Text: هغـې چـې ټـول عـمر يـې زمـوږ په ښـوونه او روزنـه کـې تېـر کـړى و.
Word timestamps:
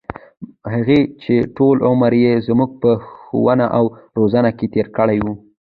هغـې 0.73 0.99
چـې 1.21 1.35
ټـول 1.55 1.77
عـمر 1.87 2.13
يـې 2.23 2.33
زمـوږ 2.45 2.71
په 2.81 2.89
ښـوونه 3.21 3.65
او 3.77 3.85
روزنـه 4.17 4.49
کـې 4.57 4.65
تېـر 4.73 4.87
کـړى 4.97 5.17
و. 5.21 5.25